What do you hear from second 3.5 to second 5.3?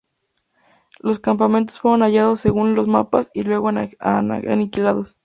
aniquilados.